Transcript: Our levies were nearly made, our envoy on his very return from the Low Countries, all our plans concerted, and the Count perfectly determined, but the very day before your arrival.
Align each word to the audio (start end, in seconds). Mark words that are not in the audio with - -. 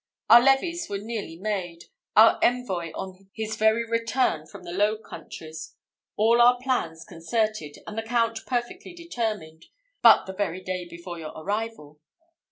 Our 0.31 0.41
levies 0.41 0.89
were 0.89 0.97
nearly 0.97 1.35
made, 1.37 1.83
our 2.15 2.39
envoy 2.41 2.89
on 2.95 3.29
his 3.35 3.55
very 3.55 3.85
return 3.87 4.47
from 4.47 4.63
the 4.63 4.71
Low 4.71 4.97
Countries, 4.97 5.75
all 6.15 6.41
our 6.41 6.57
plans 6.59 7.05
concerted, 7.05 7.77
and 7.85 7.95
the 7.95 8.01
Count 8.01 8.39
perfectly 8.47 8.95
determined, 8.95 9.67
but 10.01 10.25
the 10.25 10.33
very 10.33 10.61
day 10.63 10.87
before 10.87 11.19
your 11.19 11.37
arrival. 11.39 11.99